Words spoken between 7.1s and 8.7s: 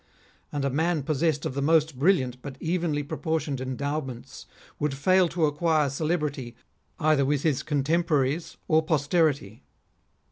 with his contemporaries